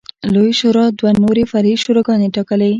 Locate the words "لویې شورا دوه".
0.33-1.11